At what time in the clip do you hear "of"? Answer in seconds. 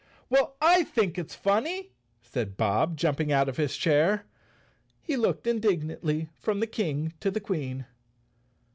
3.47-3.57